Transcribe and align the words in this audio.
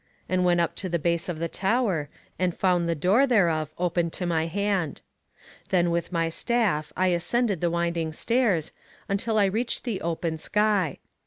and 0.27 0.43
went 0.43 0.59
up 0.59 0.75
to 0.75 0.89
the 0.89 0.97
base 0.97 1.29
of 1.29 1.37
the 1.37 1.47
tower, 1.47 2.09
and 2.39 2.57
found 2.57 2.89
the 2.89 2.95
door 2.95 3.27
thereof 3.27 3.71
open 3.77 4.09
to 4.09 4.25
my 4.25 4.47
hand. 4.47 4.99
Then 5.69 5.91
with 5.91 6.11
my 6.11 6.27
staff 6.27 6.91
I 6.97 7.09
ascended 7.09 7.61
the 7.61 7.69
winding 7.69 8.11
stairs, 8.11 8.71
until 9.07 9.37
I 9.37 9.45
reached 9.45 9.83
the 9.83 10.01
open 10.01 10.39
sky. 10.39 10.97